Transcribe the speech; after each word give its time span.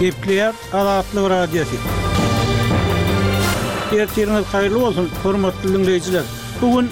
Gepleyer 0.00 0.52
Alaatlı 0.72 1.30
Radyosu. 1.30 1.74
Ertirinil 3.98 4.44
hayırlı 4.44 4.86
olsun 4.86 5.08
hormatly 5.22 5.68
dinleyijiler. 5.74 6.22
Bugun 6.62 6.88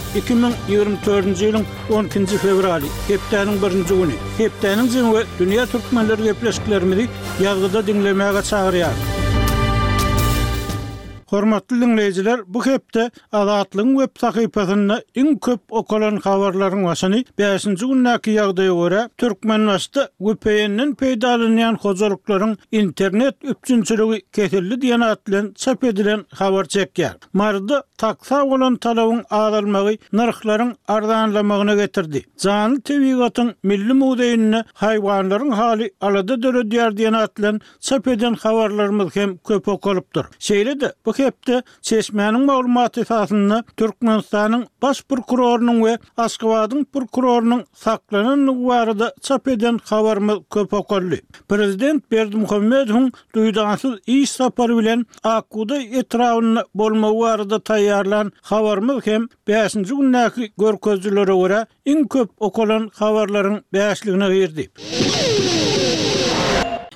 2024-nji 0.70 1.44
ýylyň 1.50 1.64
10-njy 1.90 2.38
fevraly, 2.46 2.90
hepdeniň 3.08 3.56
birinji 3.62 3.94
güni. 4.00 4.16
Hepdeniň 4.38 4.86
we 5.12 5.20
dünýä 5.40 5.66
türkmenleri 5.72 6.22
gepleşikleri 6.30 6.86
bilen 6.92 7.86
dinlemäge 7.86 8.42
çagyrýar. 8.50 9.15
Hormatly 11.26 11.80
dinleyijiler, 11.80 12.40
bu 12.46 12.66
hepde 12.66 13.10
Alaatlyň 13.32 13.98
web 13.98 14.20
sahypasynda 14.20 15.00
iň 15.20 15.38
köp 15.42 15.72
okalan 15.80 16.20
habarlaryň 16.26 16.84
başyny 16.86 17.24
5-nji 17.38 17.86
günnäki 17.88 18.34
ýagdaýa 18.36 18.74
görä 18.82 19.00
Türkmenistan 19.22 20.06
WPN-niň 20.26 20.92
peýdalanýan 21.00 21.76
hozurluklaryň 21.84 22.52
internet 22.82 23.34
üçinçiligi 23.52 24.20
kesildi 24.32 24.78
diýen 24.84 25.00
atlan 25.08 25.50
çap 25.54 25.84
edilen 25.84 26.22
habar 26.40 26.64
çekýär. 26.76 27.16
Mardy 27.32 27.74
taksa 28.04 28.40
bolan 28.50 28.76
talabyň 28.86 29.24
aýdylmagy 29.40 29.98
narhlaryň 30.20 30.70
arzanlamagyna 30.88 31.74
getirdi. 31.82 32.22
Zany 32.46 32.78
täwigatyň 32.86 33.50
milli 33.72 33.94
mudeýinde 34.04 34.62
haýwanlaryň 34.84 35.52
hali 35.62 35.90
alada 36.00 36.34
döredýär 36.46 36.94
diýen 37.00 37.12
atlan 37.24 37.60
çap 37.80 38.08
edilen 38.14 38.34
habarlarymyz 38.46 39.10
hem 39.18 39.36
köp 39.38 39.68
okalypdyr. 39.76 40.24
Şeýle-de 40.38 40.92
bu 41.06 41.15
hepde 41.18 41.62
seçmenin 41.82 42.40
maulumatı 42.40 43.00
esasında 43.00 43.64
Türkmenistan'ın 43.76 44.66
baş 44.82 45.02
prokurorunun 45.02 45.84
ve 45.84 45.98
Askıvad'ın 46.16 46.84
prokurorunun 46.84 47.64
saklanan 47.74 48.46
nüvarı 48.46 48.98
da 48.98 49.14
çap 49.22 49.48
eden 49.48 49.78
havarımı 49.84 50.44
köpokollü. 50.48 51.20
Prezident 51.48 52.10
Berdi 52.10 52.36
Muhammed'in 52.36 53.12
duydansız 53.34 53.98
iş 54.06 54.30
saparı 54.30 54.78
bilen 54.78 55.06
Akkuda 55.24 55.76
etrafına 55.82 56.64
bolma 56.74 57.10
uvarı 57.10 57.50
da 57.50 57.60
tayyarlan 57.60 58.32
havarımı 58.42 59.00
hem 59.04 59.26
5. 59.48 59.72
günlaki 59.72 60.52
görközcülere 60.58 61.32
uğra 61.32 61.66
in 61.84 62.04
köp 62.04 62.30
okolan 62.40 62.90
havarların 62.94 63.64
beyaşlığına 63.72 64.30
verdi. 64.30 64.70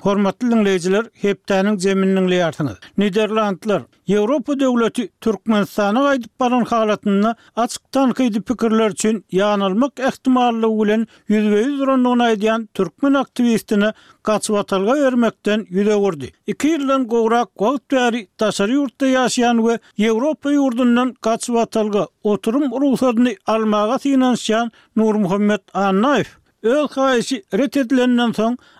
Hormatly 0.03 0.51
dinleyijiler, 0.51 1.05
hepdäniň 1.21 1.75
zemininiň 1.83 2.27
leýartyňyz. 2.31 2.77
Niderlandlar 3.01 3.83
Ýewropa 4.09 4.55
döwleti 4.59 5.05
Türkmenistana 5.21 6.01
gaýdyp 6.07 6.31
baran 6.41 6.65
halatyny 6.71 7.33
açyk 7.63 7.83
tanqydy 7.95 8.41
pikirler 8.49 8.91
üçin 8.97 9.19
ýanylmak 9.37 9.99
ähtimallygy 10.07 10.73
bilen 10.81 11.03
100 11.29 11.85
ronuna 11.89 12.27
aýdýan 12.31 12.65
türkmen 12.79 13.13
aktivistini 13.19 13.91
gaçyp 14.31 14.55
atalga 14.63 14.95
bermekden 15.03 15.63
ýüze 15.69 15.95
gurdy. 16.01 16.31
2 16.55 16.73
ýyldan 16.73 17.05
gowrak 17.13 17.47
wagt 17.65 17.87
bäri 17.95 18.25
taşary 18.37 18.75
ýurtda 18.79 19.13
ýaşaýan 19.13 19.63
we 19.67 19.77
Ýewropa 19.99 20.49
ýurdundan 20.57 21.13
gaçyp 21.21 21.77
oturum 22.23 22.73
ruhsatyny 22.83 23.37
almaga 23.45 23.97
finansiýan 24.07 24.71
Nur 24.95 25.13
Muhammed 25.15 25.61
Annaýew 25.73 26.25
Öl 26.63 26.87
kaisi 26.87 27.43
ret 27.53 27.77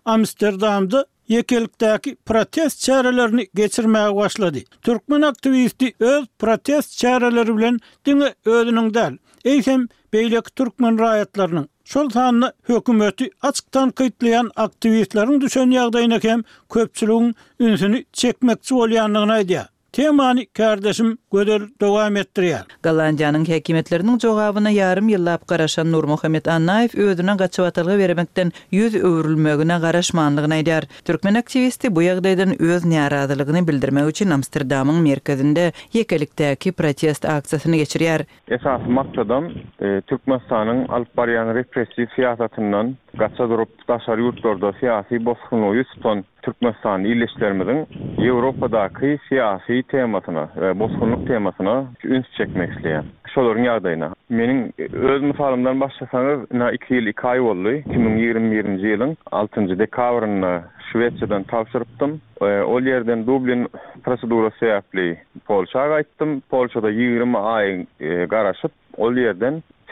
Amsterdam'da 0.05 1.05
Yekelikdäki 1.31 2.13
protest 2.25 2.79
çärelerini 2.81 3.47
geçirmäge 3.55 4.15
başlady. 4.15 4.59
Türkmen 4.81 5.21
aktivisti 5.21 5.93
öz 5.99 6.25
protest 6.39 6.97
çäreleri 7.01 7.53
bilen 7.57 7.77
diňe 8.05 8.29
özüniň 8.55 8.89
däl, 8.97 9.13
eýsem 9.51 9.85
beýlek 10.15 10.49
türkmen 10.59 10.95
raýatlarynyň 11.03 11.65
şol 11.93 12.07
taýny 12.17 12.49
hökümeti 12.71 13.25
açykdan 13.51 13.87
qytdyýan 14.01 14.47
aktivitelerini 14.65 15.39
düşündirýän 15.45 15.83
agdaýnakem 15.87 16.39
köpçüligiň 16.75 17.27
ünsünü 17.69 17.99
çekmekçi 18.23 18.73
isleýänligine 18.75 19.65
Temani 19.93 20.45
kardeşim 20.57 21.17
gödür 21.33 21.63
dogam 21.81 22.15
etdirýär. 22.15 22.63
Galandiýanyň 22.87 23.43
häkimetleriniň 23.51 24.21
jogabyny 24.23 24.71
ýarım 24.77 25.09
ýyllap 25.11 25.43
garaşan 25.51 25.89
Nurmuhammed 25.91 26.47
Annaýew 26.53 27.07
ödüne 27.11 27.35
gaçyp 27.41 27.65
atylga 27.65 27.97
beremekden 28.01 28.53
ýüz 28.79 28.95
öwrülmegine 29.09 29.77
garaşmanlygyny 29.85 30.55
aýdyr. 30.61 30.87
Türkmen 31.09 31.35
aktivisti 31.41 31.91
bu 31.95 32.05
ýagdaýdan 32.07 32.55
öz 32.69 32.87
näraadylygyny 32.93 33.65
bildirmek 33.67 34.07
üçin 34.13 34.31
Amsterdamyň 34.37 35.01
merkezinde 35.09 35.67
ýekelikdäki 35.95 36.71
protest 36.71 37.27
aksiýasyny 37.35 37.83
geçirýär. 37.83 38.23
Esasy 38.47 38.87
maksadym 39.01 39.51
e, 39.87 39.99
Türkmenistanyň 40.07 40.85
alyp 40.87 41.11
barýan 41.19 41.51
repressiw 41.59 42.07
siýasatyndan 42.15 42.95
gaça 43.25 43.43
durup 43.51 43.75
daşary 43.91 44.23
ýurtlarda 44.23 44.71
syýasy 44.79 45.19
bosgunlygy 45.27 45.83
üstün 45.83 46.23
Türkmenistan 46.47 47.03
ýyllaşlarymyň 47.11 47.85
Европада 48.21 48.87
кыйы 48.93 49.17
сиясий 49.27 49.81
тематына 49.81 50.43
ва 50.53 50.73
босхунлук 50.77 51.23
тематына 51.27 51.89
үнс 52.05 52.27
чекмек 52.37 52.69
силеем. 52.77 53.07
Шолорын 53.33 53.63
ядайна. 53.65 54.11
Менин 54.29 54.59
өз 54.77 55.23
мысалымдан 55.25 55.79
башласаңыз, 55.81 56.43
на 56.53 56.67
2 56.69 56.99
ил 57.01 57.09
2 57.09 57.73
2021 57.89 58.77
жылын 58.83 59.15
6 59.31 59.73
декабрына 59.79 60.53
Швециядан 60.91 61.47
тапшырыптым. 61.49 62.19
Ол 62.39 62.85
yerden 62.91 63.25
Дублин 63.25 63.67
процедура 64.03 64.51
сияпли 64.59 65.17
Польшаға 65.49 66.03
айттым. 66.03 66.43
Польшада 66.47 66.93
20 66.93 67.41
ай 67.57 67.87
гарашып, 68.29 68.69
ол 68.97 69.17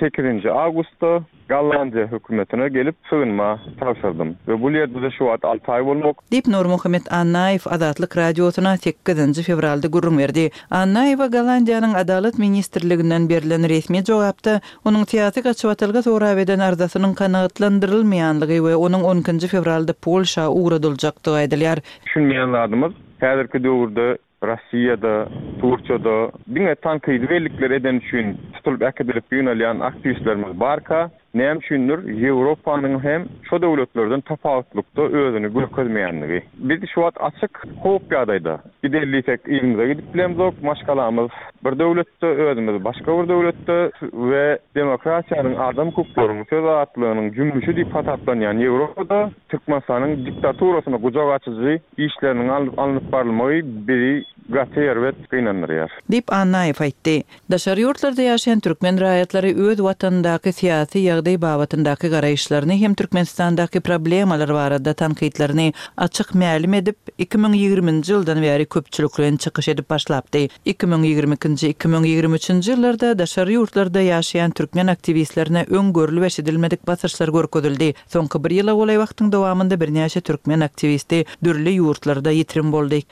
8-nji 0.01 0.49
awgustda 0.65 1.11
Gallandiya 1.49 2.07
hökümetine 2.11 2.69
gelip 2.69 2.95
sığınma 3.09 3.49
tapşyrdym 3.79 4.29
we 4.47 4.61
bu 4.61 4.71
ýerde 4.71 5.07
şu 5.11 5.23
wagt 5.31 5.45
6 5.45 5.71
ay 5.71 5.85
bolmak. 5.85 6.15
Dip 6.31 6.47
Nur 6.47 6.65
Muhammed 6.65 7.01
Annaýew 7.21 7.69
Adatlyk 7.75 8.09
8-nji 8.09 9.43
fevralda 9.49 9.87
verdi. 9.97 10.17
berdi. 10.17 10.43
Annaýew 10.71 11.21
Gallandiýanyň 11.35 11.97
Adalet 11.97 12.37
ministrliginden 12.39 13.29
berilen 13.29 13.69
resmi 13.69 13.99
jogapda 14.07 14.61
onuň 14.85 15.03
tiýatyk 15.11 15.45
açwatylga 15.49 16.01
sora 16.01 16.35
beden 16.37 16.59
arzasynyň 16.59 17.13
kanagatlandyrylmaýanlygy 17.23 18.57
we 18.67 18.75
onuň 18.75 19.01
10-njy 19.23 19.47
fevralda 19.55 19.93
Polşa 20.05 20.49
uradyljakdy 20.49 21.29
aýdylýar. 21.39 21.77
Şunmaýanlarymyz 22.13 22.93
Häzirki 23.21 23.63
döwürde 23.63 24.17
Rossiýada, 24.41 25.27
Turkiýada 25.59 26.13
biňe 26.47 26.75
tankyýy 26.79 27.19
welikler 27.27 27.73
eden 27.75 27.97
üçin 27.99 28.29
tutulyp 28.55 28.85
ekedilip 28.89 29.35
ýönelýän 29.35 29.83
aktivistlerimiz 29.83 30.53
barka, 30.61 30.99
näme 31.35 31.59
üçindir 31.59 32.05
Ýewropanyň 32.13 32.95
hem 33.03 33.25
şo 33.49 33.59
döwletlerden 33.65 34.23
tapawutlukda 34.31 35.09
özüni 35.23 35.51
gürkezmeýändigi. 35.57 36.39
Biz 36.71 36.87
şu 36.93 37.03
wagt 37.05 37.19
açyk 37.31 37.63
howp 37.83 38.13
ýadaýda. 38.15 38.55
Bir 38.83 38.93
delli 38.95 39.21
tek 39.31 39.43
ýylymyza 39.43 39.89
gidip 39.91 40.13
bilen 40.15 40.37
blok 40.39 40.63
maşgalamyz 40.71 41.35
Bir 41.65 41.79
döwlet 41.79 42.23
öwrenmedir, 42.23 42.83
başga 42.83 43.11
bir 43.23 43.27
döwletde 43.31 43.77
we 44.21 44.57
demokratiýanyň 44.75 45.55
adam 45.67 45.87
hukuklarynyň 45.89 46.45
söz 46.51 46.65
artlygynyň 46.73 47.27
gümrüşi 47.39 47.73
dipatdan, 47.79 48.39
yani 48.45 48.63
Ýewropada 48.67 49.17
tykmasanyň 49.53 50.13
diktatura 50.29 50.77
urusuna 50.77 50.99
goçawçy 51.05 51.73
işleriniň 52.07 52.49
alyp-alnyp 52.57 53.75
biri 53.91 54.11
gatı 54.49 54.79
yer 54.79 55.01
ve 55.03 55.11
kıynanır 55.29 55.89
Dip 56.11 56.33
anna 56.33 56.65
ifaytti. 56.65 57.23
Daşar 57.51 57.77
yurtlarda 57.77 58.21
yaşayan 58.21 58.59
Türkmen 58.59 58.99
rayetleri 59.01 59.55
öz 59.57 59.81
vatandaki 59.83 60.53
siyasi 60.53 60.99
yağdayı 60.99 61.41
bavatındaki 61.41 62.07
garayışlarını 62.07 62.73
hem 62.73 62.93
Türkmenistan'daki 62.93 63.79
problemalar 63.79 64.49
var 64.49 64.71
adda 64.71 64.93
tankitlerini 64.93 65.73
açık 65.97 66.35
mealim 66.35 66.73
edip 66.73 66.97
2020 67.17 67.87
yıldan 68.07 68.41
veri 68.41 68.65
köpçülüklüyen 68.65 69.35
çıkış 69.35 69.67
edip 69.67 69.89
başlaptı. 69.89 70.37
2022-2023 70.65 72.71
yıllarda 72.71 73.19
daşar 73.19 73.47
yurtlarda 73.47 74.01
yaşayan 74.01 74.51
Türkmen 74.51 74.87
aktivistlerine 74.87 75.65
öngörlü 75.69 76.21
ve 76.21 76.29
şedilmedik 76.29 76.87
basırçlar 76.87 77.27
görküdüldü. 77.29 77.93
Sonka 78.07 78.43
bir 78.43 78.51
yıla 78.51 78.73
olay 78.73 78.99
vaxtın 78.99 79.31
devamında 79.31 79.81
bir 79.81 79.93
neyse 79.93 80.21
Türkmen 80.21 80.59
aktivisti 80.59 81.25
dürlü 81.43 81.69
yurtlarda 81.69 82.31
yitrim 82.31 82.71
boldik. 82.71 83.07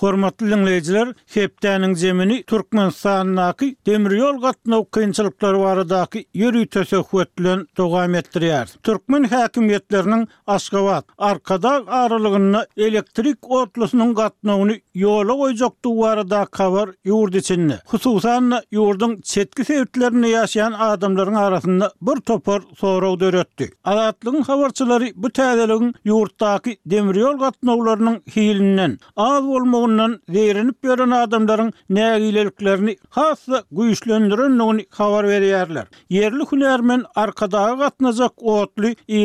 Hormatly 0.00 0.50
dinleyijiler, 0.50 1.08
Hepdäniň 1.34 1.92
jemini 2.00 2.36
Türkmenistanyndaky 2.50 3.66
demir 3.90 4.14
ýol 4.16 4.36
gatnaw 4.40 4.86
kynçylyklary 4.96 5.58
barady 5.60 6.22
ýürüý 6.40 6.62
tösehwetlen 6.76 7.66
dogam 7.76 8.14
etdirýär. 8.20 8.64
Türkmen 8.82 9.26
häkimetleriniň 9.32 10.22
Aşgabat 10.46 11.04
arkada 11.18 11.72
aralygyna 11.98 12.62
elektrik 12.86 13.50
otlusynyň 13.56 14.14
gatnawyny 14.22 14.78
ýola 15.04 15.36
goýjakdy 15.42 15.92
barada 16.00 16.46
kabar 16.46 16.94
ýurd 17.04 17.36
içinde. 17.42 17.76
Hususan 17.92 18.48
ýurdun 18.72 19.18
çetki 19.22 19.64
sebitlerini 19.68 20.32
ýaşaýan 20.32 20.78
adamlaryň 20.88 21.36
arasynda 21.42 21.92
bir 22.00 22.24
topar 22.32 22.62
sorag 22.80 23.20
döretdi. 23.20 23.68
Alatlygyň 23.84 24.48
habarçylary 24.48 25.12
bu 25.16 25.28
täzeligiň 25.28 25.92
ýurtdaky 26.08 26.78
demir 26.86 27.20
ýol 27.26 27.38
gatnawlarynyň 27.44 28.18
hilinden 28.36 28.98
az 29.16 29.44
bolmagyny 29.52 29.89
ondan 29.90 30.12
wi 30.34 30.42
reňböräni 30.56 31.16
adamlaryň 31.26 31.70
nägileriliklerini 31.96 32.94
has 33.18 33.40
güýüşlendirýän 33.48 34.84
habar 34.98 35.24
berýärler 35.32 35.86
yerli 36.18 36.44
hunarmanyň 36.52 37.02
arkada 37.24 37.62
gaçnacak 37.84 38.32
ootly 38.54 39.10